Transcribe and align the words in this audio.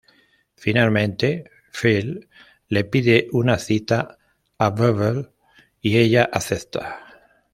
Finalmente, 0.55 1.43
Phil 1.71 2.27
le 2.69 2.83
pide 2.85 3.27
una 3.33 3.59
cita 3.59 4.17
a 4.57 4.69
Bubbles 4.71 5.29
y 5.79 5.99
ella 5.99 6.23
acepta. 6.33 7.05